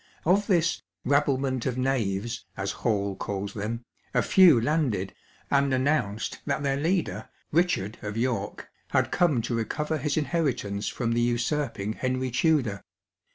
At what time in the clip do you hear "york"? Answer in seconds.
8.17-8.69